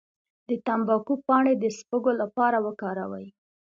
[0.49, 3.27] د تمباکو پاڼې د سپږو لپاره وکاروئ